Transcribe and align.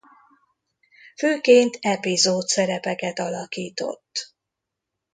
Főként 1.15 1.77
epizódszerepeket 1.81 3.19
alakított. 3.19 4.35